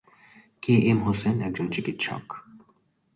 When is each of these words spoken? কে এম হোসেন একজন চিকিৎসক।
কে 0.63 0.73
এম 0.81 0.99
হোসেন 1.03 1.35
একজন 1.41 1.67
চিকিৎসক। 1.71 2.25